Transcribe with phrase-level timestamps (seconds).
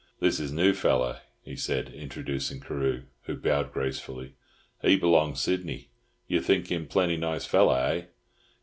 [0.19, 4.33] "This is new feller?" he said, introducing Carew, who bowed gracefully.
[4.81, 5.89] "He b'long Sydney.
[6.27, 8.05] You think him plenty nice feller, eh?"